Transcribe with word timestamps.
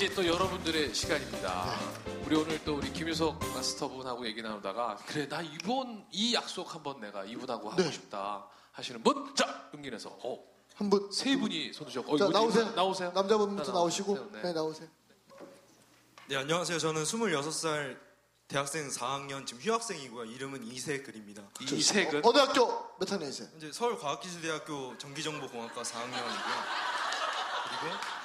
이제 0.00 0.08
또 0.14 0.26
여러분들의 0.26 0.94
시간입니다. 0.94 1.78
우리 2.24 2.34
오늘 2.34 2.64
또 2.64 2.76
우리 2.76 2.90
김유석 2.90 3.38
마스터분하고 3.38 4.26
얘기 4.26 4.40
나누다가 4.40 4.96
그래 5.04 5.28
나 5.28 5.42
이번 5.42 6.06
이 6.10 6.32
약속 6.34 6.74
한번 6.74 7.00
내가 7.00 7.26
이분하고 7.26 7.68
하고 7.68 7.82
네. 7.82 7.92
싶다 7.92 8.46
하시는 8.72 9.02
분, 9.02 9.34
자 9.34 9.68
용기 9.74 9.90
내서 9.90 10.08
어, 10.24 10.42
한 10.76 10.88
분. 10.88 11.12
세 11.12 11.36
분이 11.36 11.74
손 11.74 11.86
드셨고, 11.86 12.14
어, 12.14 12.16
자, 12.16 12.28
나오세요. 12.30 12.70
나오세요. 12.70 13.12
남자분부터 13.14 13.62
자, 13.62 13.72
나오시고. 13.72 14.14
나오세요. 14.14 14.42
네, 14.42 14.52
나오세요. 14.54 14.88
네, 16.28 16.36
안녕하세요. 16.36 16.78
저는 16.78 17.04
26살 17.04 17.98
대학생 18.48 18.88
4학년 18.88 19.46
지금 19.46 19.60
휴학생이고요. 19.60 20.24
이름은 20.32 20.64
이세글입니다. 20.64 21.42
이 21.60 21.82
색은 21.82 22.22
어느 22.24 22.38
학교 22.38 22.96
몇 22.98 23.12
학년이세요? 23.12 23.48
현재 23.52 23.70
서울과학기술대학교 23.70 24.96
전기정보공학과 24.96 25.82
4학년이고요. 25.82 26.90
그리고 27.82 28.19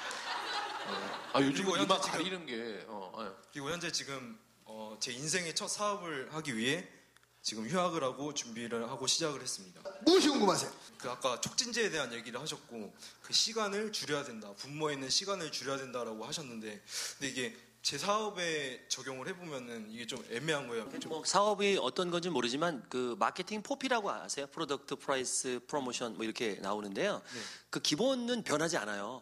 아 1.33 1.41
요즘 1.41 1.65
그리고 1.65 1.75
이마 1.77 1.95
현재 1.95 1.95
지금- 2.01 2.11
가리는 2.11 2.45
게 2.45 2.85
어, 2.87 3.11
어. 3.13 3.35
그리고 3.51 3.69
현재 3.71 3.91
지금 3.91 4.37
어, 4.65 4.97
제 4.99 5.11
인생의 5.11 5.53
첫 5.55 5.67
사업을 5.67 6.33
하기 6.33 6.55
위해 6.57 6.87
지금 7.41 7.67
휴학을 7.69 8.03
하고 8.03 8.33
준비를 8.33 8.89
하고 8.89 9.05
시작을 9.05 9.41
했습니다. 9.41 9.81
무엇이 10.03 10.29
궁금하세요? 10.29 10.71
그 10.97 11.09
아까 11.09 11.39
촉진제에 11.41 11.91
대한 11.91 12.11
얘기를 12.13 12.41
하셨고 12.41 12.93
그 13.21 13.33
시간을 13.33 13.91
줄여야 13.91 14.23
된다. 14.23 14.51
분모에 14.55 14.93
있는 14.95 15.09
시간을 15.09 15.51
줄여야 15.51 15.77
된다라고 15.77 16.25
하셨는데 16.25 16.83
근데 17.19 17.27
이게 17.27 17.55
제 17.83 17.99
사업에 17.99 18.83
적용을 18.87 19.27
해보면은 19.27 19.91
이게 19.91 20.07
좀 20.07 20.25
애매한 20.31 20.67
거예요. 20.67 20.89
좀뭐 20.99 21.23
사업이 21.23 21.77
어떤 21.79 22.09
건지 22.09 22.31
모르지만 22.31 22.83
그 22.89 23.15
마케팅 23.19 23.61
four 23.61 23.83
P라고 23.83 24.09
아세요? 24.09 24.47
product 24.47 24.95
price 24.95 25.59
promotion 25.67 26.15
뭐 26.15 26.23
이렇게 26.25 26.55
나오는데요. 26.55 27.21
그 27.69 27.79
기본은 27.79 28.41
변하지 28.43 28.77
않아요. 28.77 29.21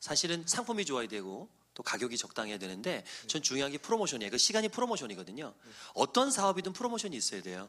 사실은 0.00 0.42
상품이 0.46 0.84
좋아야 0.86 1.06
되고 1.06 1.48
또 1.74 1.82
가격이 1.82 2.16
적당해야 2.16 2.58
되는데 2.58 3.04
전 3.26 3.42
중요한 3.42 3.70
게 3.70 3.78
프로모션이에요. 3.78 4.30
그 4.30 4.38
시간이 4.38 4.68
프로모션이거든요. 4.70 5.54
어떤 5.94 6.30
사업이든 6.30 6.72
프로모션이 6.72 7.16
있어야 7.16 7.42
돼요. 7.42 7.68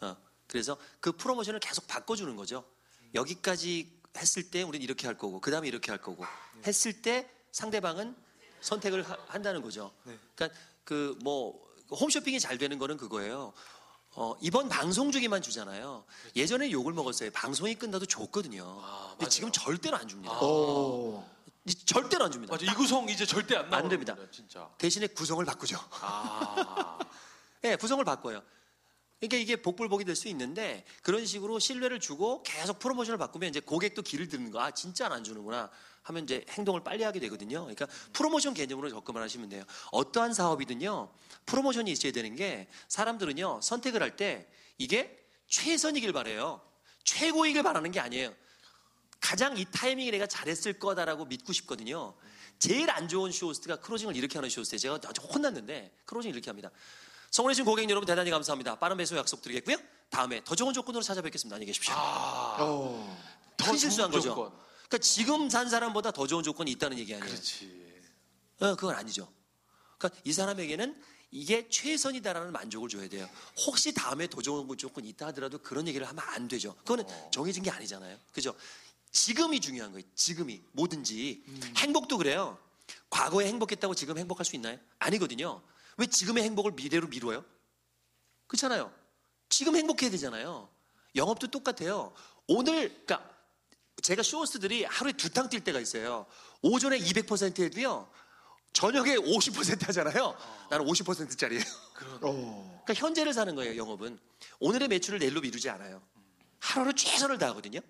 어, 0.00 0.16
그래서 0.48 0.76
그 1.00 1.12
프로모션을 1.12 1.60
계속 1.60 1.86
바꿔주는 1.86 2.34
거죠. 2.36 2.64
여기까지 3.14 3.92
했을 4.16 4.50
때 4.50 4.62
우리는 4.62 4.82
이렇게 4.82 5.06
할 5.06 5.16
거고 5.16 5.40
그 5.40 5.50
다음에 5.50 5.68
이렇게 5.68 5.90
할 5.92 6.00
거고 6.00 6.24
했을 6.66 7.02
때 7.02 7.30
상대방은 7.52 8.16
선택을 8.62 9.02
하- 9.08 9.18
한다는 9.28 9.62
거죠. 9.62 9.92
네. 10.04 10.18
그러니까 10.34 10.58
그 10.84 11.16
뭐 11.22 11.64
홈쇼핑이 11.90 12.40
잘 12.40 12.58
되는 12.58 12.78
거는 12.80 12.96
그거예요. 12.96 13.52
어, 14.12 14.34
이번 14.40 14.68
방송 14.68 15.12
중에만 15.12 15.40
주잖아요. 15.42 16.04
예전에 16.34 16.70
욕을 16.72 16.92
먹었어요. 16.94 17.30
방송이 17.32 17.74
끝나도 17.76 18.06
줬거든요. 18.06 18.80
아, 18.82 19.10
근데. 19.18 19.28
지금 19.28 19.52
절대로 19.52 19.96
안 19.96 20.08
줍니다. 20.08 20.40
오. 20.40 21.22
이- 21.66 21.74
절대로 21.74 22.24
안 22.24 22.30
줍니다. 22.32 22.52
맞아 22.54 22.64
이 22.64 22.74
구성 22.74 23.08
이제 23.08 23.26
절대 23.26 23.56
안 23.56 23.68
나오는 23.70 23.84
안 23.84 23.88
됩니다. 23.90 24.14
거예요, 24.14 24.30
진짜. 24.30 24.70
대신에 24.78 25.06
구성을 25.08 25.44
바꾸죠. 25.44 25.76
아 26.00 26.98
예, 27.64 27.76
구성을 27.76 28.04
바꿔요. 28.04 28.42
그러니까 29.18 29.36
이게 29.38 29.56
복불복이 29.56 30.04
될 30.04 30.14
수 30.14 30.28
있는데 30.28 30.84
그런 31.02 31.24
식으로 31.26 31.58
신뢰를 31.58 32.00
주고 32.00 32.42
계속 32.42 32.78
프로모션을 32.78 33.18
바꾸면 33.18 33.48
이제 33.48 33.60
고객도 33.60 34.02
길을 34.02 34.28
듣는 34.28 34.50
거. 34.50 34.60
아, 34.60 34.70
진짜 34.70 35.06
안 35.10 35.24
주는구나. 35.24 35.70
하면 36.02 36.22
이제 36.24 36.44
행동을 36.50 36.84
빨리 36.84 37.02
하게 37.02 37.18
되거든요. 37.20 37.60
그러니까 37.62 37.86
프로모션 38.12 38.54
개념으로 38.54 38.88
접근을 38.90 39.20
하시면 39.22 39.48
돼요. 39.48 39.64
어떠한 39.90 40.34
사업이든요. 40.34 41.10
프로모션이 41.46 41.90
있어야 41.90 42.12
되는 42.12 42.36
게 42.36 42.68
사람들은요. 42.88 43.60
선택을 43.62 44.02
할 44.02 44.14
때 44.16 44.46
이게 44.78 45.18
최선이길 45.48 46.12
바래요. 46.12 46.60
최고이길 47.02 47.62
바라는 47.64 47.90
게 47.90 47.98
아니에요. 47.98 48.32
가장 49.20 49.56
이 49.56 49.64
타이밍에 49.64 50.10
내가 50.10 50.26
잘했을 50.26 50.78
거다라고 50.78 51.24
믿고 51.26 51.52
싶거든요. 51.52 52.14
제일 52.58 52.90
안 52.90 53.08
좋은 53.08 53.32
쇼호스트가 53.32 53.76
closing을 53.76 54.16
이렇게 54.16 54.38
하는 54.38 54.48
쇼호스트예요. 54.48 54.78
제가 54.78 55.00
아주 55.04 55.20
혼났는데 55.22 55.92
closing 56.04 56.30
이렇게 56.30 56.48
합니다. 56.48 56.70
성원해주신 57.30 57.64
고객 57.64 57.88
여러분 57.90 58.06
대단히 58.06 58.30
감사합니다. 58.30 58.78
빠른 58.78 58.96
배송 58.96 59.18
약속드리겠고요. 59.18 59.76
다음에 60.10 60.42
더 60.44 60.54
좋은 60.54 60.72
조건으로 60.72 61.02
찾아뵙겠습니다. 61.02 61.56
안녕히 61.56 61.66
계십시오. 61.66 61.92
아, 61.94 62.56
어. 62.60 63.18
더큰 63.56 63.76
실수한 63.76 64.10
좋은 64.10 64.20
거죠. 64.20 64.28
조건. 64.30 64.52
그러니까 64.88 64.98
지금 64.98 65.50
산 65.50 65.68
사람보다 65.68 66.12
더 66.12 66.26
좋은 66.26 66.42
조건이 66.42 66.70
있다는 66.72 66.98
얘기 66.98 67.14
아니에요. 67.14 67.28
그렇지. 67.28 68.02
어, 68.60 68.76
그건 68.76 68.94
아니죠. 68.94 69.28
그러니까 69.98 70.20
이 70.24 70.32
사람에게는 70.32 71.02
이게 71.32 71.68
최선이다라는 71.68 72.52
만족을 72.52 72.88
줘야 72.88 73.08
돼요. 73.08 73.28
혹시 73.66 73.92
다음에 73.92 74.28
더 74.28 74.40
좋은 74.40 74.66
조건이 74.78 75.08
있다 75.08 75.26
하더라도 75.26 75.58
그런 75.58 75.86
얘기를 75.88 76.06
하면 76.06 76.24
안 76.28 76.48
되죠. 76.48 76.74
그거는 76.76 77.04
정해진 77.32 77.62
게 77.62 77.70
아니잖아요. 77.70 78.16
그죠? 78.32 78.54
지금이 79.20 79.60
중요한 79.60 79.92
거예요. 79.92 80.06
지금이. 80.14 80.62
뭐든지. 80.72 81.42
행복도 81.78 82.18
그래요. 82.18 82.58
과거에 83.08 83.46
행복했다고 83.46 83.94
지금 83.94 84.18
행복할 84.18 84.44
수 84.44 84.56
있나요? 84.56 84.78
아니거든요. 84.98 85.62
왜 85.96 86.06
지금의 86.06 86.44
행복을 86.44 86.72
미래로 86.72 87.08
미뤄요? 87.08 87.42
그렇잖아요. 88.46 88.92
지금 89.48 89.74
행복해야 89.74 90.10
되잖아요. 90.10 90.68
영업도 91.14 91.46
똑같아요. 91.46 92.12
오늘, 92.46 92.90
그러니까 92.90 93.26
제가 94.02 94.22
쇼호스트들이 94.22 94.84
하루에 94.84 95.12
두 95.14 95.30
탕 95.30 95.48
뛸 95.48 95.64
때가 95.64 95.80
있어요. 95.80 96.26
오전에 96.60 96.98
200% 96.98 97.58
해도요. 97.62 98.10
저녁에 98.74 99.16
50% 99.16 99.86
하잖아요. 99.86 100.36
나는 100.68 100.84
50%짜리예요. 100.84 101.64
어. 102.20 102.82
그러니까 102.84 102.92
현재를 102.94 103.32
사는 103.32 103.54
거예요, 103.54 103.76
영업은. 103.78 104.18
오늘의 104.60 104.88
매출을 104.88 105.20
내일로 105.20 105.40
미루지 105.40 105.70
않아요. 105.70 106.02
하루하루 106.60 106.94
최선을 106.94 107.38
다하거든요. 107.38 107.80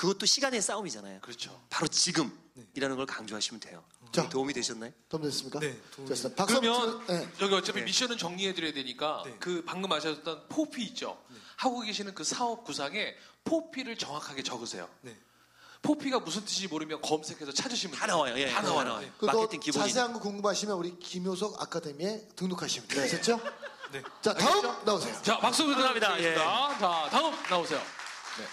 그것도 0.00 0.24
시간의 0.24 0.62
싸움이잖아요. 0.62 1.20
그렇죠. 1.20 1.62
바로 1.68 1.86
지금이라는 1.86 2.96
걸 2.96 3.04
강조하시면 3.04 3.60
돼요. 3.60 3.84
자. 4.12 4.26
도움이 4.30 4.54
되셨나요? 4.54 4.92
좀 5.10 5.20
됐습니까? 5.20 5.60
네, 5.60 5.78
도움이 5.94 6.08
됐습니다. 6.08 6.42
박수 6.42 6.58
그러면 6.58 7.06
네. 7.06 7.28
여기 7.42 7.54
어차피 7.54 7.82
미션은 7.82 8.16
정리해드려야 8.16 8.72
되니까 8.72 9.22
네. 9.26 9.36
그 9.38 9.62
방금 9.66 9.92
하셨던 9.92 10.48
포피 10.48 10.84
있죠. 10.84 11.22
하고 11.56 11.80
계시는 11.80 12.14
그 12.14 12.24
사업 12.24 12.64
구상에 12.64 13.14
포피를 13.44 13.98
정확하게 13.98 14.42
적으세요. 14.42 14.88
네. 15.02 15.14
포피가 15.82 16.20
무슨 16.20 16.46
뜻인지 16.46 16.68
모르면 16.68 17.02
검색해서 17.02 17.52
찾으시면 17.52 17.98
다 17.98 18.06
돼요. 18.06 18.16
나와요. 18.16 18.38
예, 18.38 18.48
다다 18.48 18.68
나와요. 18.68 18.88
나와요. 18.88 19.10
그거 19.18 19.26
마케팅 19.26 19.60
기본이. 19.60 19.84
자세한 19.84 20.14
거 20.14 20.20
궁금하시면 20.20 20.76
우리 20.76 20.98
김효석 20.98 21.60
아카데미에 21.60 22.28
등록하시면 22.36 22.88
돼요. 22.88 23.04
아셨죠? 23.04 23.38
네. 23.92 24.02
자, 24.22 24.32
다음 24.32 24.62
나오세요. 24.82 25.20
자, 25.20 25.38
박수 25.38 25.66
감사합니다. 25.66 26.18
예. 26.22 26.34
자, 26.36 27.08
다음 27.10 27.34
나오세요. 27.50 27.78
네. 28.38 28.46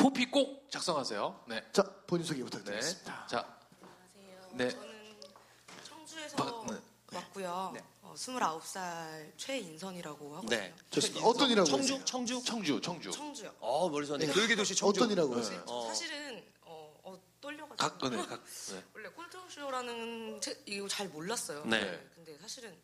포피 0.00 0.24
꼭 0.30 0.70
작성하세요. 0.70 1.44
네. 1.46 1.62
자, 1.72 1.82
본인 2.06 2.24
소개 2.24 2.38
네. 2.38 2.44
부탁드리겠습니다. 2.44 3.26
자, 3.26 3.58
안녕하세요. 4.16 4.56
네. 4.56 4.70
저는 4.70 5.20
청주에서 5.84 6.36
바- 6.36 6.72
네. 6.72 6.80
왔고요. 7.12 7.70
네. 7.74 7.84
어, 8.00 8.14
29살 8.16 9.32
최인선이라고 9.36 10.36
하거든요. 10.36 10.56
네. 10.56 10.74
좋습니다. 10.88 11.26
어떤 11.26 11.50
일하고 11.50 11.68
청주, 11.68 11.92
계세요? 11.92 12.04
청주. 12.06 12.42
청주, 12.44 12.80
청주. 12.80 13.10
청주요. 13.10 13.54
어, 13.60 13.90
머리서 13.90 14.16
네. 14.16 14.26
네. 14.26 14.32
교육의 14.32 14.56
도시 14.56 14.74
청주. 14.74 14.98
어떤 15.02 15.10
일하고 15.12 15.34
네. 15.34 15.42
계세요? 15.42 15.62
어. 15.66 15.86
사실은 15.88 16.42
어, 16.62 16.98
어, 17.04 17.20
떨려가지고 17.42 17.76
각, 17.76 18.02
어, 18.02 18.08
네, 18.08 18.16
각, 18.26 18.42
네. 18.70 18.84
원래 18.94 19.08
꼴통쇼라는 19.10 20.40
책 20.40 20.62
이거 20.64 20.88
잘 20.88 21.08
몰랐어요. 21.08 21.62
네. 21.66 22.08
근데 22.14 22.38
사실은 22.38 22.74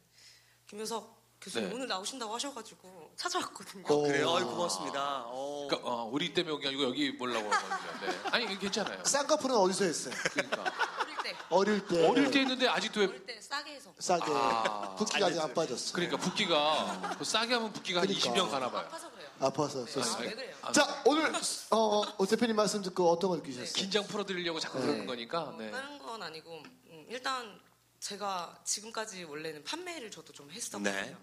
김효석 0.66 1.16
교수님 1.46 1.68
네. 1.68 1.74
오늘 1.76 1.86
나오신다고 1.86 2.34
하셔가지고 2.34 3.12
찾아왔거든요. 3.14 3.84
어. 3.86 4.02
그래요. 4.02 4.30
어이, 4.30 4.42
고맙습니다. 4.42 5.22
어. 5.26 5.68
그러니까 5.68 5.88
어, 5.88 6.10
우리 6.12 6.34
때문에 6.34 6.52
온게 6.56 6.66
아니고 6.66 6.82
여기 6.82 7.16
보려고 7.16 7.48
한 7.48 7.68
건데. 7.68 8.06
네. 8.08 8.28
아니 8.32 8.58
괜찮아요. 8.58 9.04
쌍꺼풀은 9.04 9.54
어디서 9.54 9.84
했어요? 9.84 10.14
그러니까 10.32 10.64
어릴 10.98 11.16
때 11.22 11.36
어릴 11.50 11.86
때. 11.86 12.08
어릴 12.08 12.30
때 12.32 12.40
했는데 12.40 12.66
아직도 12.66 12.98
왜? 12.98 13.06
어릴 13.06 13.26
때 13.26 13.40
싸게 13.40 13.74
해서 13.74 13.94
싸게. 13.96 14.24
아. 14.26 14.96
붓기가 14.96 15.26
아직 15.26 15.38
안 15.40 15.54
빠졌어. 15.54 15.92
그러니까 15.94 16.16
붓기가 16.16 17.14
그 17.16 17.24
싸게 17.24 17.54
하면 17.54 17.72
붓기가 17.72 18.00
한 18.00 18.08
그러니까. 18.08 18.28
20년 18.32 18.50
가나 18.50 18.68
봐요. 18.68 18.80
아파서 18.86 19.10
그래요. 19.12 19.28
아파서 19.38 19.82
아, 19.84 19.86
썼어요. 19.86 20.26
왜 20.26 20.34
그래요? 20.34 20.56
아, 20.62 20.72
자, 20.72 21.02
오늘 21.04 21.32
어, 21.70 22.02
오 22.18 22.26
대표님 22.26 22.56
말씀 22.56 22.82
듣고 22.82 23.08
어떤 23.08 23.30
걸 23.30 23.38
느끼셨어요? 23.38 23.72
긴장 23.72 24.04
풀어드리려고 24.04 24.58
자꾸 24.58 24.80
네. 24.80 24.86
그러는 24.86 25.06
거니까. 25.06 25.42
어, 25.44 25.56
네. 25.56 25.70
다른 25.70 25.96
건 26.00 26.20
아니고 26.24 26.50
음, 26.86 27.06
일단 27.08 27.60
제가 28.00 28.58
지금까지 28.64 29.22
원래는 29.24 29.62
판매를 29.62 30.10
저도 30.10 30.32
좀 30.32 30.50
했었거든요. 30.50 30.90
네. 30.90 31.16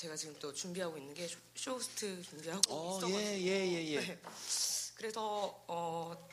제가 0.00 0.16
지금 0.16 0.34
또 0.38 0.50
준비하고 0.54 0.96
있는 0.96 1.12
게 1.12 1.28
쇼- 1.28 1.38
쇼호스트 1.54 2.22
준비하고 2.22 2.62
어, 2.70 2.96
있어가지고 2.96 3.20
예, 3.20 3.38
예, 3.38 3.66
예, 3.68 3.86
예. 3.92 4.00
네. 4.00 4.18
그래서 4.94 5.62
어, 5.68 6.28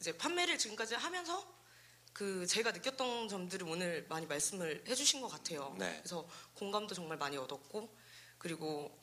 이제 0.00 0.16
판매를 0.16 0.56
지금까지 0.56 0.94
하면서 0.94 1.46
그 2.14 2.46
제가 2.46 2.70
느꼈던 2.72 3.28
점들을 3.28 3.68
오늘 3.68 4.06
많이 4.08 4.24
말씀을 4.24 4.84
해주신 4.88 5.20
것 5.20 5.28
같아요. 5.28 5.74
네. 5.78 5.98
그래서 5.98 6.26
공감도 6.54 6.94
정말 6.94 7.18
많이 7.18 7.36
얻었고 7.36 7.94
그리고 8.38 8.98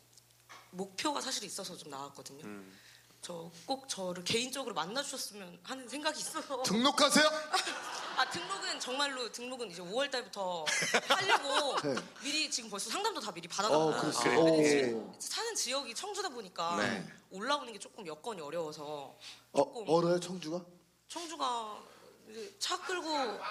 목표가 0.71 1.21
사실 1.21 1.43
있어서 1.43 1.77
좀 1.77 1.91
나왔거든요. 1.91 2.43
음. 2.43 2.75
저꼭 3.21 3.87
저를 3.87 4.23
개인적으로 4.23 4.73
만나주셨으면 4.73 5.59
하는 5.61 5.87
생각이 5.87 6.19
있어서 6.19 6.63
등록하세요? 6.63 7.23
아 8.17 8.29
등록은 8.29 8.79
정말로 8.79 9.31
등록은 9.31 9.71
이제 9.71 9.81
5월 9.81 10.09
달부터 10.11 10.65
하려고 11.07 11.75
네. 11.87 11.95
미리 12.23 12.40
지금 12.51 12.69
벌써 12.69 12.89
상담도 12.91 13.19
다 13.21 13.31
미리 13.31 13.47
어, 13.47 13.49
받아놨어요. 13.49 14.01
그랬어요. 14.01 14.43
근데 14.43 14.59
오. 14.59 14.63
지금 14.63 15.13
사는 15.19 15.55
지역이 15.55 15.95
청주다 15.95 16.29
보니까 16.29 16.75
네. 16.77 17.07
올라오는 17.31 17.71
게 17.73 17.79
조금 17.79 18.05
여건이 18.05 18.41
어려워서 18.41 19.15
어, 19.53 19.57
조금 19.57 19.87
얼어요, 19.87 20.19
청주가? 20.19 20.63
청주가 21.07 21.81
이제 22.29 22.55
차 22.59 22.77
끌고 22.81 23.09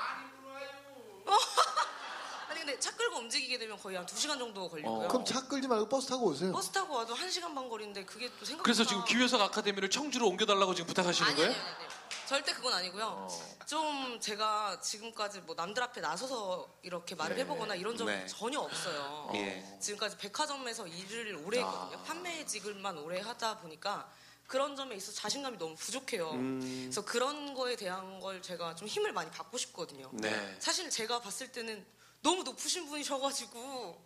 아니 2.49 2.61
근데 2.61 2.79
차 2.79 2.95
끌고 2.97 3.19
움직이게 3.19 3.59
되면 3.59 3.79
거의 3.79 3.97
한 3.97 4.05
2시간 4.07 4.39
정도 4.39 4.69
걸리고요. 4.69 5.09
그럼 5.09 5.25
차 5.25 5.47
끌지 5.47 5.67
말고 5.69 5.89
버스 5.89 6.09
타고 6.09 6.27
오세요. 6.27 6.53
버스 6.53 6.71
타고 6.71 6.95
와도 6.95 7.15
1시간 7.15 7.55
반 7.55 7.69
거리인데 7.69 8.05
그게 8.05 8.29
또 8.39 8.45
생각보다 8.45 8.63
그래서 8.63 8.85
지금 8.85 9.05
김효석 9.05 9.41
아카데미를 9.41 9.89
청주로 9.91 10.27
옮겨달라고 10.29 10.75
지금 10.75 10.89
부탁하시는 10.89 11.27
아니, 11.29 11.37
거예요? 11.37 11.51
아니, 11.53 11.61
아니, 11.61 11.71
아니. 11.85 11.90
절대 12.31 12.53
그건 12.53 12.73
아니고요. 12.75 13.27
좀 13.67 14.21
제가 14.21 14.81
지금까지 14.81 15.41
뭐 15.41 15.57
남들 15.57 15.83
앞에 15.83 16.01
나서서 16.01 16.79
이렇게 16.83 17.17
말을 17.17 17.37
해보거나 17.39 17.75
이런 17.75 17.97
적은 17.97 18.15
네. 18.21 18.27
전혀 18.29 18.61
없어요. 18.61 19.33
예. 19.35 19.79
지금까지 19.81 20.17
백화점에서 20.17 20.87
일을 20.87 21.43
오래 21.45 21.59
했거든요. 21.59 22.01
판매직을만 22.05 22.99
오래 22.99 23.19
하다 23.21 23.59
보니까 23.59 24.09
그런 24.47 24.77
점에 24.77 24.95
있어서 24.95 25.19
자신감이 25.21 25.59
너무 25.59 25.75
부족해요. 25.75 26.31
그래서 26.31 27.05
그런 27.05 27.53
거에 27.55 27.75
대한 27.75 28.21
걸 28.21 28.41
제가 28.41 28.77
좀 28.77 28.87
힘을 28.87 29.13
많이 29.13 29.29
받고 29.33 29.59
싶거든요. 29.59 30.09
네. 30.13 30.57
사실 30.61 30.89
제가 30.89 31.21
봤을 31.21 31.51
때는 31.51 31.85
너무 32.23 32.45
높으신 32.45 32.87
분이셔가지고 32.87 34.01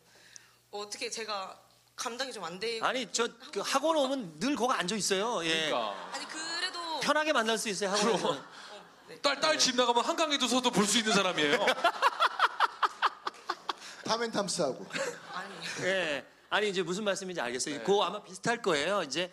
어떻게 0.70 1.10
제가 1.10 1.60
감당이 1.96 2.32
좀 2.32 2.42
안 2.44 2.58
되고 2.58 2.84
아니 2.86 3.12
저 3.12 3.28
그 3.52 3.60
학원 3.60 3.96
오면 3.98 4.40
늘 4.40 4.56
거기 4.56 4.72
앉아 4.72 4.96
있어요. 4.96 5.44
예. 5.44 5.66
그러니까 5.66 6.10
아니 6.12 6.24
그래도 6.26 6.43
편하게 7.04 7.32
만날 7.34 7.58
수 7.58 7.68
있어요. 7.68 7.90
학원 7.90 8.14
오면. 8.14 8.42
딸딸 9.22 9.58
집 9.58 9.76
나가면 9.76 10.02
한강에도 10.04 10.48
서도 10.48 10.70
볼 10.70 10.86
수 10.86 10.98
있는 10.98 11.12
사람이에요. 11.12 11.64
타멘탐스하고. 14.04 14.86
아니 15.34 15.54
예. 15.86 16.24
아니 16.50 16.68
이제 16.70 16.82
무슨 16.82 17.04
말씀인지 17.04 17.40
알겠어요. 17.40 17.82
그거 17.82 18.04
아마 18.04 18.22
비슷할 18.22 18.62
거예요. 18.62 19.02
이제 19.02 19.30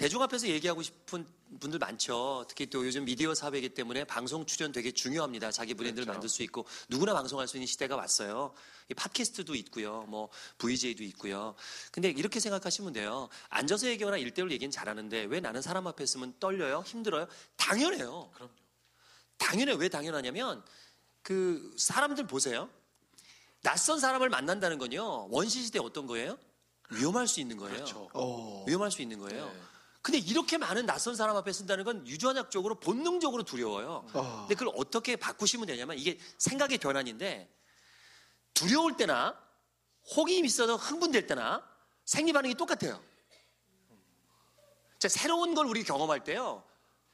대중 0.00 0.22
앞에서 0.22 0.48
얘기하고 0.48 0.80
싶은 0.80 1.26
분들 1.60 1.78
많죠. 1.78 2.46
특히 2.48 2.64
또 2.64 2.86
요즘 2.86 3.04
미디어 3.04 3.34
사회이기 3.34 3.74
때문에 3.74 4.04
방송 4.04 4.46
출연 4.46 4.72
되게 4.72 4.92
중요합니다. 4.92 5.50
자기 5.50 5.74
브랜드를 5.74 6.06
만들 6.06 6.26
수 6.26 6.42
있고 6.42 6.64
누구나 6.88 7.12
방송할 7.12 7.46
수 7.46 7.58
있는 7.58 7.66
시대가 7.66 7.96
왔어요. 7.96 8.54
이 8.88 8.94
팟캐스트도 8.94 9.54
있고요. 9.56 10.06
뭐 10.08 10.30
VJ도 10.56 11.04
있고요. 11.04 11.54
근데 11.92 12.08
이렇게 12.08 12.40
생각하시면 12.40 12.94
돼요. 12.94 13.28
앉아서 13.50 13.88
얘기하거나 13.88 14.16
일대일 14.16 14.50
얘기는 14.50 14.70
잘하는데 14.70 15.24
왜 15.24 15.40
나는 15.40 15.60
사람 15.60 15.86
앞에 15.86 16.02
있으면 16.02 16.32
떨려요? 16.40 16.82
힘들어요? 16.86 17.28
당연해요. 17.56 18.30
그럼요. 18.32 18.52
당연해. 19.36 19.74
왜 19.74 19.90
당연하냐면 19.90 20.64
그 21.20 21.74
사람들 21.76 22.26
보세요. 22.26 22.70
낯선 23.60 24.00
사람을 24.00 24.30
만난다는 24.30 24.78
건요. 24.78 25.28
원시 25.30 25.62
시대 25.62 25.78
어떤 25.78 26.06
거예요? 26.06 26.38
위험할 26.90 27.28
수 27.28 27.40
있는 27.40 27.58
거예요. 27.58 27.74
그렇죠. 27.74 28.08
어. 28.14 28.64
위험할 28.66 28.90
수 28.90 29.02
있는 29.02 29.18
거예요. 29.18 29.44
네. 29.44 29.69
근데 30.02 30.18
이렇게 30.18 30.56
많은 30.56 30.86
낯선 30.86 31.14
사람 31.14 31.36
앞에 31.36 31.52
쓴다는 31.52 31.84
건 31.84 32.06
유전학적으로 32.06 32.80
본능적으로 32.80 33.42
두려워요. 33.42 34.06
아. 34.14 34.46
근데 34.48 34.54
그걸 34.54 34.72
어떻게 34.76 35.16
바꾸시면 35.16 35.66
되냐면 35.66 35.98
이게 35.98 36.18
생각의 36.38 36.78
변환인데 36.78 37.48
두려울 38.54 38.96
때나 38.96 39.38
호기심 40.16 40.46
있어서 40.46 40.76
흥분될 40.76 41.26
때나 41.26 41.62
생리 42.04 42.32
반응이 42.32 42.54
똑같아요. 42.54 43.02
자, 44.98 45.08
새로운 45.08 45.54
걸 45.54 45.66
우리 45.66 45.82
경험할 45.82 46.24
때요. 46.24 46.64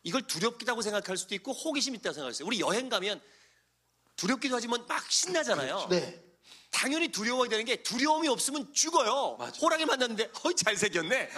이걸 0.03 0.23
두렵다고 0.23 0.83
생각할 0.83 1.17
수도 1.17 1.35
있고 1.35 1.53
호기심 1.53 1.95
있다고 1.97 2.15
생각할 2.15 2.35
수 2.35 2.43
있어요. 2.43 2.47
우리 2.47 2.61
여행 2.61 2.89
가면 2.89 3.21
두렵기도 4.15 4.57
하지만 4.57 4.87
막 4.87 5.11
신나잖아요. 5.11 5.89
네. 5.91 6.26
당연히 6.77 7.09
두려워야 7.09 7.49
되는 7.49 7.65
게 7.65 7.83
두려움이 7.83 8.29
없으면 8.29 8.71
죽어요. 8.75 9.37
맞아. 9.39 9.59
호랑이 9.63 9.87
만났는데 9.87 10.31
어이 10.45 10.55
잘생겼네. 10.55 11.31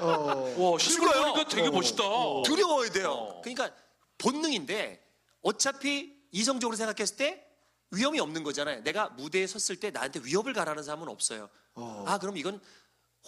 어. 0.00 0.54
와 0.72 0.78
실물 0.78 1.08
죽어요. 1.10 1.32
보니까 1.34 1.48
되게 1.50 1.68
어. 1.68 1.70
멋있다. 1.70 2.02
두려워야 2.46 2.90
돼요. 2.90 3.10
어. 3.10 3.40
그러니까 3.42 3.70
본능인데 4.16 5.06
어차피 5.42 6.16
이성적으로 6.30 6.74
생각했을 6.74 7.16
때 7.16 7.46
위험이 7.90 8.18
없는 8.20 8.42
거잖아요. 8.42 8.82
내가 8.82 9.10
무대에 9.10 9.46
섰을 9.46 9.78
때 9.78 9.90
나한테 9.90 10.20
위협을 10.24 10.54
가라는 10.54 10.82
사람은 10.84 11.08
없어요. 11.08 11.50
어. 11.74 12.04
아 12.08 12.16
그럼 12.18 12.38
이건 12.38 12.62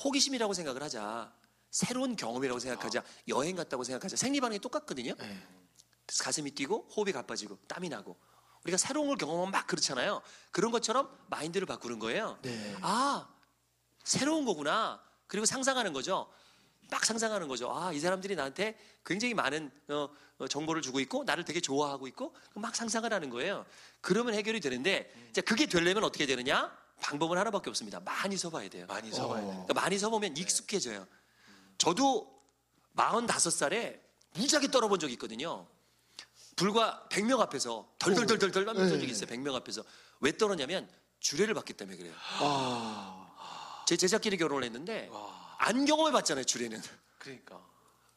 호기심이라고 0.02 0.54
생각을 0.54 0.82
하자. 0.82 1.30
새로운 1.70 2.16
경험이라고 2.16 2.58
생각하자. 2.58 3.04
여행 3.28 3.56
갔다고 3.56 3.84
생각하자. 3.84 4.16
생리반응이 4.16 4.60
똑같거든요. 4.60 5.14
네. 5.18 5.46
가슴이 6.20 6.52
뛰고 6.52 6.88
호흡이 6.96 7.12
가빠지고 7.12 7.58
땀이 7.68 7.90
나고 7.90 8.16
우리가 8.64 8.76
새로운 8.78 9.08
걸 9.08 9.16
경험하면 9.16 9.50
막 9.50 9.66
그렇잖아요. 9.66 10.22
그런 10.50 10.70
것처럼 10.70 11.08
마인드를 11.28 11.66
바꾸는 11.66 11.98
거예요. 11.98 12.38
네. 12.42 12.76
아 12.80 13.28
새로운 14.04 14.44
거구나. 14.44 15.02
그리고 15.26 15.46
상상하는 15.46 15.92
거죠. 15.92 16.28
막 16.90 17.04
상상하는 17.04 17.48
거죠. 17.48 17.70
아 17.74 17.92
이 17.92 17.98
사람들이 18.00 18.36
나한테 18.36 18.78
굉장히 19.04 19.34
많은 19.34 19.70
어, 19.88 20.08
어, 20.38 20.46
정보를 20.48 20.82
주고 20.82 21.00
있고 21.00 21.24
나를 21.24 21.44
되게 21.44 21.60
좋아하고 21.60 22.06
있고 22.08 22.34
막 22.54 22.76
상상을 22.76 23.10
하는 23.12 23.30
거예요. 23.30 23.64
그러면 24.00 24.34
해결이 24.34 24.60
되는데 24.60 25.12
자 25.32 25.40
그게 25.40 25.66
되려면 25.66 26.04
어떻게 26.04 26.26
되느냐? 26.26 26.70
방법은 27.00 27.36
하나밖에 27.38 27.68
없습니다. 27.70 27.98
많이 28.00 28.36
서봐야 28.36 28.68
돼요. 28.68 28.86
많이 28.86 29.10
서봐야 29.10 29.40
돼. 29.40 29.46
그러니까 29.46 29.74
많이 29.74 29.98
서보면 29.98 30.36
익숙해져요. 30.36 31.06
저도 31.78 32.30
45살에 32.96 33.98
무지하게 34.34 34.70
떨어본 34.70 35.00
적이 35.00 35.14
있거든요. 35.14 35.66
불과 36.56 37.06
100명 37.10 37.40
앞에서 37.40 37.88
덜덜덜덜덜 37.98 38.64
떨던 38.64 38.88
적이 38.88 39.06
있어요. 39.06 39.26
100명 39.26 39.54
앞에서. 39.54 39.84
왜 40.20 40.36
떨었냐면 40.36 40.88
주례를 41.20 41.54
받기 41.54 41.72
때문에 41.74 41.96
그래요. 41.96 42.14
아. 42.40 43.84
제 43.86 43.96
제자끼리 43.96 44.36
결혼을 44.36 44.64
했는데 44.64 45.08
와. 45.10 45.56
안 45.58 45.84
경험해 45.84 46.12
봤잖아요, 46.12 46.44
주례는. 46.44 46.80
그러니까 47.18 47.60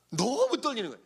너무 0.09 0.59
떨리는 0.59 0.89
거예요. 0.89 1.03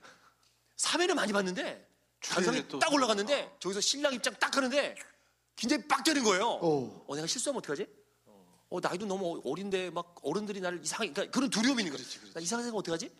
사회를 0.75 1.15
많이 1.15 1.33
봤는데 1.33 1.87
단상에 2.21 2.67
또- 2.67 2.79
딱 2.79 2.91
올라갔는데 2.93 3.57
저기서 3.59 3.81
신랑 3.81 4.13
입장 4.13 4.33
딱 4.39 4.55
하는데 4.55 4.95
긴장이 5.55 5.87
빡 5.87 6.03
되는 6.03 6.23
거예요. 6.23 6.47
어. 6.49 7.05
어, 7.07 7.15
내가 7.15 7.27
실수하면 7.27 7.59
어떡하지? 7.59 7.85
어, 8.71 8.79
나이도 8.79 9.05
너무 9.07 9.41
어린데 9.45 9.89
막 9.89 10.15
어른들이 10.21 10.61
나를 10.61 10.79
이상하게, 10.83 11.11
그러니까 11.11 11.31
그런 11.35 11.49
두려움이 11.49 11.81
있는 11.83 11.95
거예요. 11.95 12.07
나 12.33 12.39
이상하게 12.39 12.65
생각 12.65 12.77
어떡하지? 12.77 13.11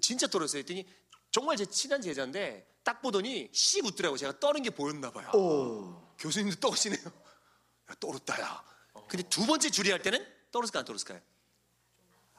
진짜 0.00 0.26
떨었어요. 0.26 0.60
했더니 0.60 0.86
정말 1.30 1.56
제 1.56 1.66
친한 1.66 2.00
제자인데 2.00 2.66
딱 2.84 3.00
보더니 3.00 3.48
씩 3.52 3.84
웃더라고. 3.84 4.16
제가 4.16 4.38
떠는 4.38 4.62
게 4.62 4.70
보였나 4.70 5.10
봐요. 5.10 5.30
어. 5.34 6.14
교수님도 6.18 6.60
떠시네요. 6.60 7.00
야, 7.04 7.94
떨었다, 7.98 8.40
야. 8.40 8.62
근데 9.08 9.26
두 9.28 9.44
번째 9.46 9.70
줄이할 9.70 10.00
때는 10.02 10.24
떨었을까, 10.52 10.80
안 10.80 10.84
떨었을까요? 10.84 11.20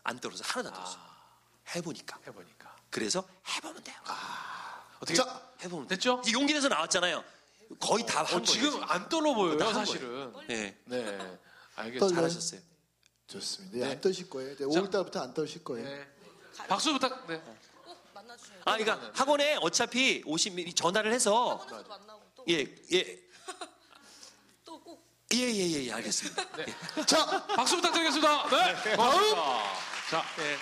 안 0.04 0.20
떨어서 0.20 0.44
하나도 0.46 0.70
안 0.70 0.74
떨었어. 0.76 1.00
해보니까. 1.76 2.20
해보니까 2.28 2.76
그래서 2.92 3.28
해보면 3.56 3.84
돼요. 3.84 3.96
어떻게 5.00 5.16
자, 5.16 5.52
해보면 5.64 5.88
돼요. 5.88 5.98
됐죠? 5.98 6.22
이제 6.24 6.32
용기 6.32 6.54
내서 6.54 6.68
나왔잖아요. 6.70 7.24
거의 7.80 8.06
다 8.06 8.20
한 8.20 8.26
어, 8.26 8.28
거예요. 8.30 8.46
지금 8.46 8.84
안 8.84 9.10
떨어 9.10 9.34
보여요 9.34 9.58
다한 9.58 9.74
사실은. 9.74 10.32
네. 10.48 10.78
네 10.86 11.00
알겠습니다. 11.76 12.00
떨려요? 12.00 12.16
잘하셨어요. 12.16 12.62
좋습니다. 13.28 13.78
네, 13.88 13.92
안 13.94 14.02
떠실 14.02 14.30
거예요. 14.30 14.52
이제 14.54 14.64
5월 14.66 14.92
달부터 14.92 15.20
안 15.22 15.34
떠실 15.34 15.64
거예요. 15.64 15.88
네. 15.90 16.08
박수 16.68 16.94
부탁. 16.94 17.26
네. 17.28 17.42
아, 18.66 18.78
그러니까 18.78 19.12
학원에 19.14 19.58
어차피 19.62 20.24
오시면 20.26 20.74
전화를 20.76 21.14
해서 21.14 21.56
학원에서도 21.56 21.88
만나고 21.90 22.22
또 22.36 22.46
예, 22.50 22.66
예, 22.94 23.20
또꼭 24.66 25.06
예, 25.34 25.38
예, 25.40 25.86
예, 25.86 25.92
알겠습니다. 25.94 26.44
자, 27.06 27.46
박수 27.48 27.76
부탁드리겠습니다. 27.76 28.50
네. 28.50 28.96
고맙습니다. 28.96 29.64
자, 30.10 30.24
예. 30.40 30.58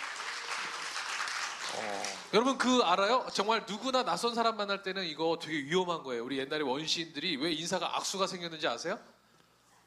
여러분 2.33 2.57
그 2.57 2.81
알아요? 2.83 3.25
정말 3.33 3.63
누구나 3.67 4.03
낯선 4.03 4.35
사람 4.35 4.57
만날 4.57 4.83
때는 4.83 5.05
이거 5.05 5.39
되게 5.41 5.57
위험한 5.63 6.03
거예요. 6.03 6.23
우리 6.23 6.37
옛날에 6.39 6.61
원시인들이 6.61 7.37
왜 7.37 7.51
인사가 7.51 7.95
악수가 7.97 8.27
생겼는지 8.27 8.67
아세요? 8.67 8.99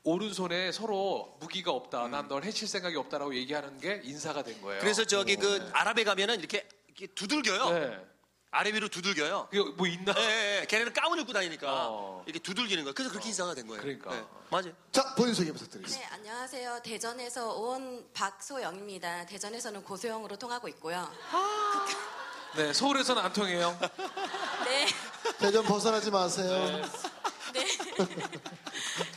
오른손에 0.05 0.71
서로 0.73 1.37
무기가 1.41 1.73
없다. 1.73 2.07
난 2.09 2.29
널 2.29 2.45
해칠 2.45 2.67
생각이 2.69 2.97
없다라고 2.97 3.35
얘기하는 3.35 3.79
게 3.79 4.01
인사가 4.05 4.43
된 4.43 4.61
거예요. 4.63 4.81
그래서 4.81 5.05
저기 5.05 5.37
그 5.37 5.69
아랍에 5.73 6.05
가면은 6.05 6.39
이렇게, 6.39 6.69
이렇게 6.99 7.07
두들겨요. 7.15 7.71
네. 7.71 8.07
아래 8.51 8.73
위로 8.73 8.89
두들겨요. 8.89 9.49
그게 9.51 9.71
뭐 9.77 9.87
있나? 9.87 10.15
예, 10.17 10.23
예, 10.23 10.61
예. 10.63 10.67
걔네는 10.67 10.95
가운 10.95 11.19
입고 11.19 11.33
다니니까 11.33 11.67
어. 11.69 12.23
이렇게 12.27 12.39
두들기는 12.39 12.85
거예요. 12.85 12.95
그래서 12.95 13.11
그렇게 13.11 13.29
인사가 13.29 13.55
된 13.55 13.67
거예요. 13.67 13.83
그러니까. 13.83 14.17
예, 14.17 14.25
맞아요. 14.51 14.73
자, 14.93 15.15
본인 15.15 15.35
소개 15.35 15.53
부탁드리겠습니다. 15.53 16.09
네, 16.09 16.15
안녕하세요. 16.15 16.81
대전에서 16.83 17.53
온 17.53 18.09
박소영입니다. 18.15 19.27
대전에서는 19.27 19.85
고소영으로 19.85 20.37
통하고 20.37 20.69
있고요. 20.69 21.07
네, 22.57 22.73
서울에서는 22.73 23.23
안 23.23 23.33
통해요. 23.33 23.79
네, 24.65 24.87
대전 25.39 25.63
벗어나지 25.65 26.11
마세요. 26.11 26.83
네. 27.53 27.67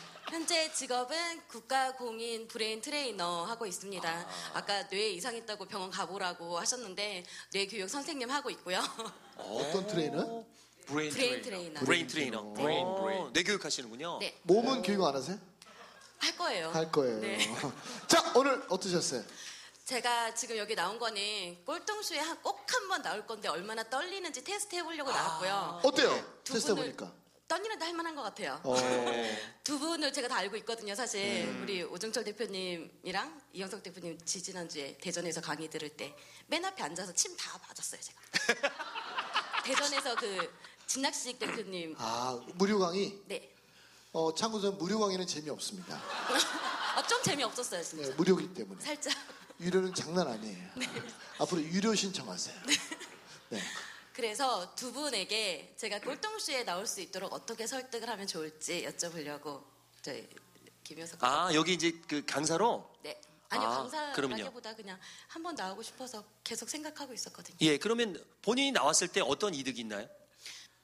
현재 0.49 0.73
직업은 0.73 1.41
국가공인 1.47 2.47
브레인 2.47 2.81
트레이너 2.81 3.43
하고 3.45 3.67
있습니다. 3.67 4.27
아까 4.55 4.89
뇌 4.89 5.11
이상 5.11 5.35
있다고 5.35 5.65
병원 5.65 5.91
가보라고 5.91 6.57
하셨는데 6.57 7.23
뇌 7.51 7.67
교육 7.67 7.87
선생님 7.87 8.31
하고 8.31 8.49
있고요. 8.49 8.79
어떤 9.37 9.85
트레이너? 9.85 10.43
브레인, 10.87 11.11
브레인 11.11 11.41
트레이너. 11.43 11.43
트레이너 11.43 11.79
브레인 11.85 12.07
트레이너. 12.07 12.53
브레인, 12.53 12.83
어, 12.87 12.95
브레인. 12.95 13.33
뇌 13.33 13.43
교육 13.43 13.63
하시는군요. 13.63 14.17
네, 14.21 14.39
몸은 14.41 14.81
교육 14.81 15.05
안 15.05 15.15
하세요? 15.15 15.37
할 16.17 16.35
거예요. 16.35 16.69
할 16.71 16.91
거예요. 16.91 17.19
네. 17.19 17.37
자, 18.09 18.33
오늘 18.35 18.59
어떠셨어요? 18.69 19.23
제가 19.85 20.33
지금 20.33 20.57
여기 20.57 20.73
나온 20.73 20.97
거는 20.97 21.63
꼴통쇼에 21.63 22.17
한- 22.17 22.41
꼭한 22.41 22.87
번 22.87 23.03
나올 23.03 23.27
건데 23.27 23.49
얼마나 23.49 23.83
떨리는지 23.87 24.43
테스트 24.43 24.75
해보려고 24.77 25.11
나왔고요. 25.11 25.81
어때요? 25.83 26.39
두 26.43 26.53
테스트 26.53 26.73
분을- 26.73 26.77
해보니까. 26.79 27.13
떨리는데 27.49 27.83
할만한 27.83 28.15
것 28.15 28.21
같아요. 28.21 28.61
어. 28.63 28.75
두 29.65 29.77
분을 29.79 30.13
제가 30.13 30.27
다 30.29 30.37
알고 30.37 30.55
있거든요, 30.57 30.93
사실. 30.95 31.49
우리 31.61 31.83
오정철 31.83 32.23
대표님이랑 32.23 33.41
이영석 33.53 33.83
대표님 33.83 34.17
지지난주에 34.23 34.97
대전에서 35.01 35.41
강의 35.41 35.69
들을 35.69 35.89
때 35.89 36.15
맨 36.47 36.63
앞에 36.65 36.81
앉아서 36.83 37.13
침 37.13 37.35
다 37.35 37.59
맞았어요, 37.67 37.99
제가. 38.01 38.19
대전에서 39.65 40.15
그 40.15 40.53
진낙식 40.87 41.37
대표님. 41.39 41.95
아 41.97 42.39
무료 42.55 42.79
강의. 42.79 43.19
네. 43.25 43.53
어 44.11 44.33
참고로 44.33 44.61
저는 44.61 44.77
무료 44.77 44.99
강의는 44.99 45.27
재미없습니다. 45.27 45.95
아, 46.95 47.03
좀 47.07 47.21
재미없었어요, 47.23 47.83
진짜. 47.83 48.07
네, 48.09 48.13
무료이기 48.15 48.53
때문에. 48.53 48.79
살짝. 48.81 49.13
유료는 49.59 49.93
장난 49.93 50.27
아니에요. 50.27 50.69
앞으로 51.39 51.61
유료 51.61 51.93
신청하세요. 51.93 52.55
네. 53.49 53.61
그래서 54.19 54.75
두 54.75 54.91
분에게 54.91 55.75
제가 55.77 56.01
꼴통쇼에 56.01 56.65
나올 56.65 56.85
수 56.85 56.99
있도록 56.99 57.31
어떻게 57.31 57.65
설득을 57.65 58.09
하면 58.09 58.27
좋을지 58.27 58.85
여쭤보려고 58.85 59.63
저희 60.01 60.27
김효석 60.83 61.23
아 61.23 61.49
여기 61.53 61.75
이제 61.75 61.93
그 62.05 62.25
강사로 62.25 62.85
네. 63.01 63.17
아니요 63.47 63.69
아, 63.69 63.77
강사라기보다 63.77 64.75
그냥 64.75 64.99
한 65.29 65.41
번 65.41 65.55
나오고 65.55 65.81
싶어서 65.83 66.21
계속 66.43 66.67
생각하고 66.69 67.13
있었거든요. 67.13 67.55
예 67.61 67.77
그러면 67.77 68.21
본인이 68.41 68.73
나왔을 68.73 69.07
때 69.07 69.21
어떤 69.21 69.53
이득이 69.53 69.79
있나요? 69.79 70.05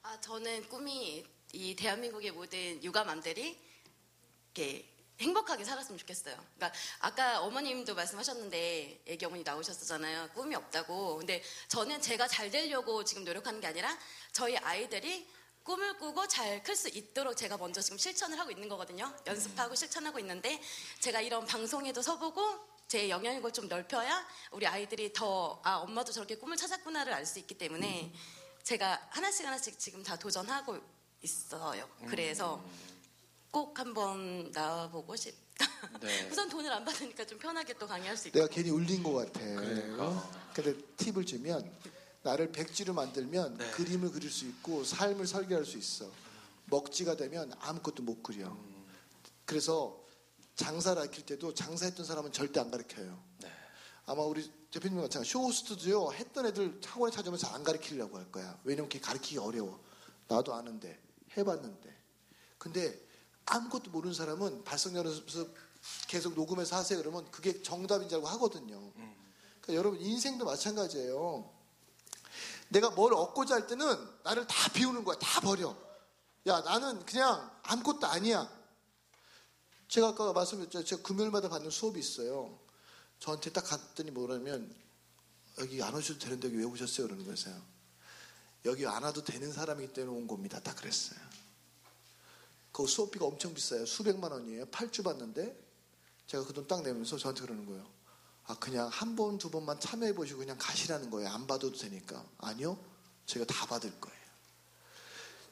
아 0.02 0.18
저는 0.18 0.66
꿈이 0.70 1.22
이 1.52 1.76
대한민국의 1.76 2.30
모든 2.30 2.82
육아맘들이 2.82 3.60
이렇게 4.54 4.88
행복하게 5.20 5.64
살았으면 5.64 5.98
좋겠어요. 5.98 6.34
그러니까 6.56 6.78
아까 7.00 7.40
어머님도 7.42 7.94
말씀하셨는데 7.94 9.02
애기 9.06 9.24
어머니 9.24 9.42
나오셨었잖아요. 9.42 10.30
꿈이 10.34 10.54
없다고. 10.54 11.16
근데 11.18 11.42
저는 11.68 12.00
제가 12.02 12.28
잘 12.28 12.50
되려고 12.50 13.02
지금 13.04 13.24
노력하는 13.24 13.60
게 13.60 13.66
아니라 13.66 13.96
저희 14.32 14.56
아이들이 14.58 15.28
꿈을 15.62 15.96
꾸고 15.98 16.28
잘 16.28 16.62
클 16.62 16.76
수 16.76 16.88
있도록 16.88 17.36
제가 17.36 17.56
먼저 17.56 17.80
지금 17.80 17.98
실천을 17.98 18.38
하고 18.38 18.50
있는 18.50 18.68
거거든요. 18.68 19.12
연습하고 19.26 19.74
실천하고 19.74 20.18
있는데 20.20 20.60
제가 21.00 21.20
이런 21.20 21.44
방송에도 21.46 22.02
서보고 22.02 22.76
제 22.86 23.08
영향력을 23.08 23.52
좀 23.52 23.66
넓혀야 23.68 24.24
우리 24.52 24.66
아이들이 24.66 25.12
더 25.12 25.60
아 25.64 25.76
엄마도 25.78 26.12
저렇게 26.12 26.36
꿈을 26.36 26.56
찾았구나를 26.56 27.12
알 27.12 27.26
수 27.26 27.40
있기 27.40 27.58
때문에 27.58 28.12
제가 28.62 29.08
하나씩 29.10 29.44
하나씩 29.46 29.78
지금 29.78 30.02
다 30.04 30.16
도전하고 30.16 30.78
있어요. 31.22 31.88
그래서 32.08 32.62
꼭 33.56 33.78
한번 33.78 34.50
나와보고 34.52 35.16
싶다. 35.16 35.64
네. 36.02 36.28
우선 36.30 36.46
돈을 36.46 36.70
안 36.70 36.84
받으니까 36.84 37.24
좀 37.24 37.38
편하게 37.38 37.72
또 37.78 37.86
강의할 37.86 38.14
수 38.14 38.28
있고. 38.28 38.38
내가 38.38 38.52
괜히 38.52 38.68
울린 38.68 39.02
것 39.02 39.14
같아. 39.14 39.40
그러니까. 39.40 40.30
근데 40.52 40.76
팁을 40.98 41.24
주면 41.24 41.72
나를 42.20 42.52
백지로 42.52 42.92
만들면 42.92 43.56
네. 43.56 43.70
그림을 43.70 44.12
그릴 44.12 44.30
수 44.30 44.44
있고 44.44 44.84
삶을 44.84 45.26
설계할 45.26 45.64
수 45.64 45.78
있어. 45.78 46.10
먹지가 46.66 47.16
되면 47.16 47.50
아무것도 47.60 48.02
못 48.02 48.22
그려. 48.22 48.54
그래서 49.46 50.04
장사를 50.56 51.00
가르칠 51.00 51.24
때도 51.24 51.54
장사했던 51.54 52.04
사람은 52.04 52.32
절대 52.32 52.60
안 52.60 52.70
가르쳐요. 52.70 53.18
네. 53.40 53.50
아마 54.04 54.20
우리 54.20 54.52
대표님 54.70 55.00
같은 55.00 55.24
쇼호스트도요 55.24 56.12
했던 56.12 56.44
애들 56.44 56.78
학원에 56.84 57.10
찾아오면 57.10 57.38
잘안 57.38 57.64
가르치려고 57.64 58.18
할 58.18 58.30
거야. 58.30 58.60
왜냐면 58.64 58.90
그게 58.90 59.00
가르치기 59.00 59.38
어려워. 59.38 59.82
나도 60.28 60.52
아는데 60.52 61.00
해봤는데. 61.38 61.96
근데 62.58 63.05
아무것도 63.46 63.90
모르는 63.90 64.14
사람은 64.14 64.64
발성 64.64 64.94
연습 64.96 65.54
계속 66.08 66.34
녹음해서 66.34 66.76
하세요 66.76 66.98
그러면 66.98 67.30
그게 67.30 67.62
정답인 67.62 68.08
줄 68.08 68.16
알고 68.16 68.28
하거든요. 68.28 68.92
그러니까 69.60 69.74
여러분 69.74 70.00
인생도 70.00 70.44
마찬가지예요. 70.44 71.52
내가 72.68 72.90
뭘 72.90 73.14
얻고자 73.14 73.54
할 73.54 73.66
때는 73.66 73.86
나를 74.24 74.46
다 74.46 74.70
비우는 74.72 75.04
거야. 75.04 75.16
다 75.18 75.40
버려. 75.40 75.76
야 76.46 76.60
나는 76.60 77.04
그냥 77.06 77.50
아무것도 77.62 78.06
아니야. 78.06 78.50
제가 79.88 80.08
아까 80.08 80.32
말씀드렸죠. 80.32 80.84
제가 80.84 81.02
금요일마다 81.02 81.48
받는 81.48 81.70
수업이 81.70 81.98
있어요. 82.00 82.58
저한테 83.20 83.50
딱 83.50 83.62
갔더니 83.62 84.10
뭐라면 84.10 84.74
여기 85.58 85.82
안 85.82 85.94
오셔도 85.94 86.18
되는데 86.18 86.48
여기 86.48 86.58
왜 86.58 86.64
오셨어요? 86.64 87.06
그러는 87.06 87.24
거였어요. 87.24 87.60
여기 88.64 88.86
안 88.86 89.04
와도 89.04 89.22
되는 89.22 89.52
사람이기 89.52 89.92
때문에 89.92 90.18
온 90.18 90.26
겁니다. 90.26 90.60
딱 90.60 90.76
그랬어요. 90.76 91.18
그 92.76 92.86
수업비가 92.86 93.24
엄청 93.24 93.54
비싸요. 93.54 93.86
수백만 93.86 94.32
원이에요. 94.32 94.66
8주 94.66 95.02
받는데 95.02 95.58
제가 96.26 96.44
그 96.44 96.52
돈 96.52 96.66
딱 96.68 96.82
내면서 96.82 97.16
저한테 97.16 97.40
그러는 97.40 97.64
거예요. 97.64 97.88
아 98.44 98.58
그냥 98.58 98.88
한 98.88 99.16
번 99.16 99.38
두 99.38 99.50
번만 99.50 99.80
참여해 99.80 100.14
보시고 100.14 100.40
그냥 100.40 100.58
가시라는 100.60 101.08
거예요. 101.08 101.30
안 101.30 101.46
받아도 101.46 101.72
되니까. 101.72 102.22
아니요. 102.36 102.78
제가 103.24 103.46
다 103.46 103.64
받을 103.64 103.98
거예요. 103.98 104.18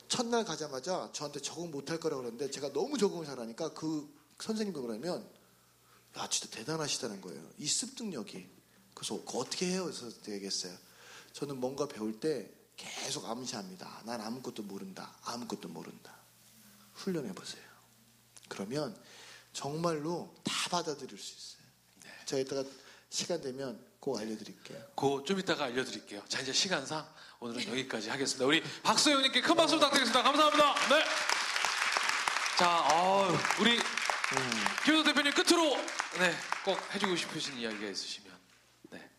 첫날 0.07 0.45
가자마자 0.45 1.09
저한테 1.14 1.40
적응 1.40 1.71
못할 1.71 1.99
거라고 1.99 2.21
그러는데 2.21 2.50
제가 2.50 2.75
너무 2.75 2.99
적응을 2.99 3.25
잘하니까 3.25 3.73
그 3.73 4.07
선생님도 4.38 4.83
그러면 4.83 5.26
야 6.19 6.28
진짜 6.28 6.54
대단하시다는 6.54 7.23
거예요. 7.23 7.43
이 7.57 7.66
습득력이. 7.66 8.47
그래서 8.95 9.16
그거 9.25 9.38
어떻게 9.38 9.69
해요? 9.71 9.85
그래서 9.85 10.11
얘기했어요. 10.28 10.76
저는 11.33 11.59
뭔가 11.59 11.88
배울 11.88 12.21
때 12.21 12.52
계속 12.76 13.25
암시합니다. 13.25 14.02
난 14.04 14.21
아무것도 14.21 14.64
모른다. 14.64 15.16
아무것도 15.23 15.69
모른다. 15.71 16.14
훈련해 16.94 17.32
보세요. 17.32 17.62
그러면 18.48 18.96
정말로 19.52 20.34
다 20.44 20.52
받아들일 20.70 21.18
수 21.18 21.34
있어요. 21.34 21.64
제가 22.26 22.40
이따가 22.40 22.64
시간 23.10 23.40
되면 23.40 23.84
꼭 24.00 24.18
알려드릴게요. 24.18 24.78
그좀 24.96 25.38
이따가 25.38 25.64
알려드릴게요. 25.64 26.22
자 26.28 26.40
이제 26.40 26.52
시간상 26.52 27.06
오늘은 27.40 27.68
여기까지 27.68 28.10
하겠습니다. 28.10 28.44
우리 28.46 28.62
박소영님께 28.82 29.40
큰 29.40 29.54
박수 29.54 29.76
부탁드리겠습니다. 29.76 30.22
감사합니다. 30.22 30.74
네. 30.88 31.04
자, 32.58 32.86
어, 32.92 33.28
우리 33.60 33.78
김효석 34.84 35.06
대표님 35.06 35.32
끝으로 35.32 35.76
네, 36.18 36.32
꼭 36.64 36.78
해주고 36.94 37.16
싶으신 37.16 37.58
이야기가 37.58 37.88
있으시면 37.88 38.32
네. 38.90 39.10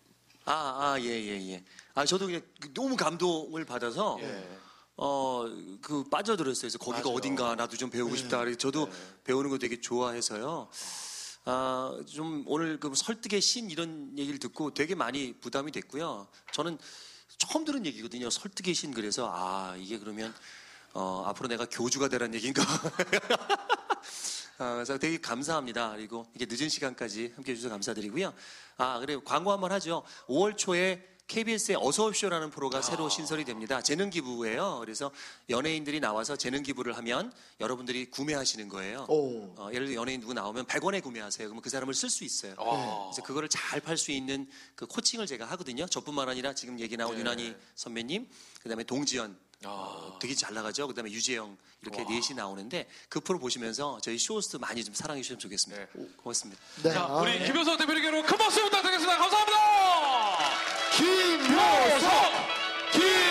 아, 0.46 0.54
아, 0.54 0.98
예, 1.02 1.06
예, 1.06 1.52
예. 1.52 1.66
아, 1.94 2.06
저도 2.06 2.28
그냥 2.28 2.42
너무 2.74 2.96
감동을 2.96 3.66
받아서, 3.66 4.18
예. 4.22 4.60
어, 4.98 5.46
그 5.82 6.04
빠져들었어요. 6.10 6.62
그래서 6.62 6.78
거기가 6.78 7.04
맞아요. 7.04 7.18
어딘가 7.18 7.56
나도 7.56 7.76
좀 7.78 7.90
배우고 7.90 8.16
싶다. 8.16 8.40
그래서 8.40 8.58
저도 8.58 8.90
배우는 9.24 9.50
거 9.50 9.58
되게 9.58 9.82
좋아해서요. 9.82 10.70
아, 11.46 12.00
좀 12.08 12.44
오늘 12.48 12.80
그 12.80 12.92
설득의 12.96 13.42
신 13.42 13.70
이런 13.70 14.18
얘기를 14.18 14.40
듣고 14.40 14.74
되게 14.74 14.96
많이 14.96 15.34
부담이 15.34 15.72
됐고요. 15.72 16.28
저는 16.54 16.78
처음 17.38 17.66
들은 17.66 17.86
얘기거든요. 17.86 18.30
설득의 18.30 18.74
신 18.74 18.94
그래서 18.94 19.32
아, 19.34 19.76
이게 19.78 20.00
그러면 20.00 20.34
어, 20.94 21.24
앞으로 21.28 21.50
내가 21.50 21.66
교주가 21.66 22.08
되라는 22.08 22.34
얘기인가? 22.36 22.64
아, 24.58 24.76
그래서 24.76 24.98
되게 24.98 25.20
감사합니다. 25.20 25.92
그리고 25.92 26.26
이게 26.34 26.46
늦은 26.50 26.70
시간까지 26.70 27.34
함께 27.36 27.52
해주셔서 27.52 27.70
감사드리고요. 27.74 28.34
아, 28.78 29.00
그리고 29.00 29.22
광고 29.22 29.52
한번 29.52 29.74
하죠. 29.74 30.04
5월 30.28 30.58
초에 30.58 31.15
KBS의 31.28 31.78
어서옵쇼라는 31.82 32.52
프로가 32.52 32.82
새로 32.82 33.10
신설이 33.10 33.46
됩니다. 33.46 33.82
재능 33.82 34.10
기부예요. 34.12 34.78
그래서 34.80 35.12
연예인들이 35.50 36.00
나와서 36.00 36.36
재능 36.36 36.62
기부를 36.62 36.96
하면 36.98 37.34
여러분들이 37.60 38.12
구매하시는 38.12 38.70
거예요. 38.70 39.06
오. 39.10 39.54
어, 39.58 39.70
예를 39.74 39.88
들어 39.88 40.02
연예인 40.02 40.22
누구 40.22 40.34
나오면 40.34 40.66
100원에 40.68 41.02
구매하세요. 41.02 41.48
그러면 41.48 41.62
그 41.64 41.70
사람을 41.70 41.94
쓸 41.96 42.10
수 42.10 42.24
있어요. 42.24 42.54
아. 42.58 43.10
그래서 43.10 43.24
그거를 43.24 43.50
잘 43.50 43.82
팔 43.82 43.98
수 43.98 44.12
있는 44.12 44.48
그 44.76 44.86
코칭을 44.86 45.26
제가 45.28 45.46
하거든요. 45.46 45.86
저뿐만 45.88 46.30
아니라 46.30 46.54
지금 46.54 46.80
얘기 46.80 46.96
나온 46.96 47.14
네. 47.16 47.20
유난히 47.22 47.56
선배님, 47.76 48.28
그다음에 48.62 48.84
동지연 48.84 49.38
아. 49.64 49.70
어, 49.70 50.20
되게 50.22 50.36
잘 50.36 50.54
나가죠. 50.54 50.88
그다음에 50.88 51.10
유재영 51.12 51.58
이렇게 51.82 52.04
넷이 52.04 52.36
나오는데 52.36 52.88
그 53.10 53.20
프로 53.20 53.40
보시면서 53.40 54.00
저희 54.02 54.18
쇼호스트 54.20 54.58
많이 54.58 54.84
좀 54.84 54.94
사랑해 54.94 55.22
주시면 55.22 55.40
좋겠습니다. 55.40 55.88
네. 55.94 56.08
고맙습니다. 56.18 56.62
네. 56.84 56.92
자, 56.94 57.04
아, 57.06 57.16
우리 57.18 57.44
김효석 57.46 57.78
대표님께로 57.80 58.24
큰 58.24 58.38
박수 58.38 58.62
부탁드립니다. 58.64 59.16
keep 60.98 61.40
doors 61.50 62.04
up. 62.04 63.25